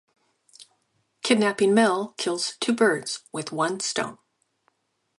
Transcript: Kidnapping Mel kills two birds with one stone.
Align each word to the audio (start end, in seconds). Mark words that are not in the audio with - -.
Kidnapping 1.21 1.75
Mel 1.75 2.15
kills 2.17 2.57
two 2.59 2.73
birds 2.73 3.21
with 3.31 3.51
one 3.51 3.79
stone. 3.81 4.17